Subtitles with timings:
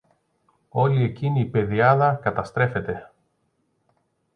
[0.69, 3.09] όλη εκείνη η πεδιάδα καταστρέφεται!